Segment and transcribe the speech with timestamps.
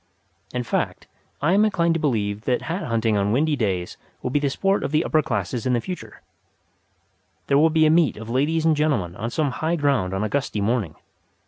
[0.51, 1.05] In fact,
[1.43, 4.83] I am inclined to believe that hat hunting on windy days will be the sport
[4.83, 6.21] of the upper classes in the future.
[7.45, 10.27] There will be a meet of ladies and gentlemen on some high ground on a
[10.27, 10.95] gusty morning.